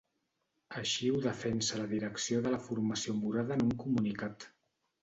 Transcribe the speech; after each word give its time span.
Així 0.79 1.11
ho 1.17 1.19
defensa 1.25 1.79
la 1.83 1.87
direcció 1.93 2.43
de 2.47 2.55
la 2.57 2.63
formació 2.71 3.17
morada 3.23 3.61
en 3.61 3.67
un 3.71 3.79
comunicat. 3.87 4.53